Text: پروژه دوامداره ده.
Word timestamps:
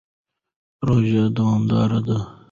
پروژه 0.79 1.23
دوامداره 1.37 1.99
ده. 2.07 2.17